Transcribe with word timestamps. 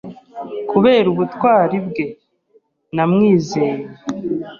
Kubera 0.69 1.07
ubutwari 1.13 1.77
bwe, 1.87 2.05
namwizeye. 2.95 3.85